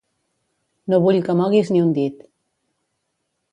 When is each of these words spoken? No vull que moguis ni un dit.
No 0.93 0.99
vull 1.03 1.19
que 1.27 1.35
moguis 1.43 1.71
ni 1.75 1.83
un 1.89 1.93
dit. 1.99 2.27